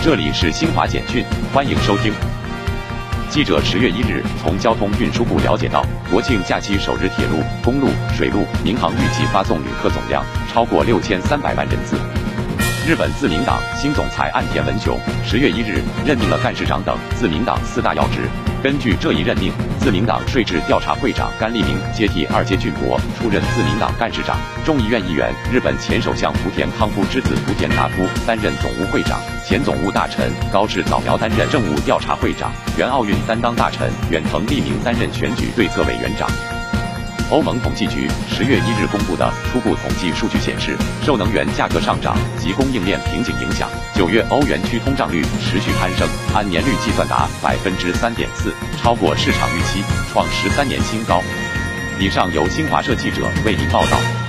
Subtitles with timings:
[0.00, 2.12] 这里是新华简讯，欢迎收听。
[3.28, 11.96] 记者十月一日从交通运输部了解到，国庆假期首日铁路、公路、水路、民航预计发送旅客总量超过六千三百万人次。
[12.86, 14.96] 日本自民党新总裁岸田文雄
[15.26, 18.28] 十月一日任命了干事长等自民党四大要职。
[18.60, 36.28] 根据这一任命，自民党税制调查会长甘利明接替二阶俊博出任自民党干事长，众议院议员日本前首相福田康夫之子福田达夫担任总务会长，前总务大臣高市早苗担任政务调查会长，原奥运担当大臣远藤利明担任选举对策委员长。
[37.30, 40.74] 欧盟统计局十月一日公布的初步统计数据显示，
[41.04, 51.22] 受能源价格上涨及供应链瓶颈影响，九月欧元区通胀率持续攀升，按年率计算达百分之三点四，超过市场预期，创十三年新高。
[52.00, 54.27] 以上由新华社记者为您报道。